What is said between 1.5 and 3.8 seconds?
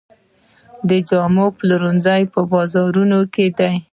پلورنځي په بازارونو کې دي